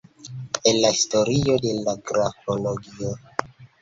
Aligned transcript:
El 0.69 0.77
la 0.83 0.89
historio 0.95 1.57
de 1.65 1.75
la 1.83 1.95
grafologio. 2.13 3.13